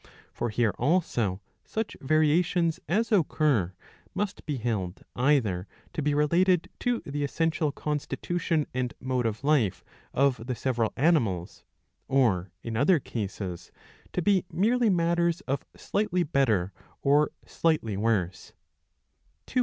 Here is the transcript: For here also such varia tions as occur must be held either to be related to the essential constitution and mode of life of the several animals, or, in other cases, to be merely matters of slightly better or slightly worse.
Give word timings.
For 0.33 0.49
here 0.49 0.73
also 0.79 1.41
such 1.63 1.95
varia 2.01 2.41
tions 2.41 2.79
as 2.89 3.11
occur 3.11 3.75
must 4.15 4.47
be 4.47 4.57
held 4.57 5.03
either 5.15 5.67
to 5.93 6.01
be 6.01 6.15
related 6.15 6.69
to 6.79 7.03
the 7.05 7.23
essential 7.23 7.71
constitution 7.71 8.65
and 8.73 8.95
mode 8.99 9.27
of 9.27 9.43
life 9.43 9.83
of 10.11 10.47
the 10.47 10.55
several 10.55 10.91
animals, 10.97 11.65
or, 12.07 12.51
in 12.63 12.75
other 12.75 12.99
cases, 12.99 13.71
to 14.11 14.23
be 14.23 14.43
merely 14.51 14.89
matters 14.89 15.41
of 15.41 15.67
slightly 15.75 16.23
better 16.23 16.73
or 17.03 17.29
slightly 17.45 17.95
worse. 17.95 18.53